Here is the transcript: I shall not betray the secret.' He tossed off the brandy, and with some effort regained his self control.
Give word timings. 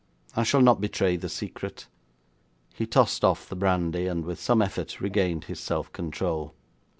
I 0.35 0.41
shall 0.41 0.61
not 0.61 0.81
betray 0.81 1.15
the 1.15 1.29
secret.' 1.29 1.85
He 2.73 2.87
tossed 2.87 3.23
off 3.23 3.47
the 3.47 3.55
brandy, 3.55 4.07
and 4.07 4.25
with 4.25 4.39
some 4.39 4.59
effort 4.59 4.99
regained 4.99 5.43
his 5.43 5.59
self 5.59 5.93
control. 5.93 6.55